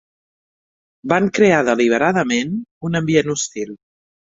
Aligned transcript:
Van 1.13 1.29
crear 1.39 1.61
deliberadament 1.69 2.59
un 2.91 3.05
ambient 3.05 3.35
hostil. 3.39 3.83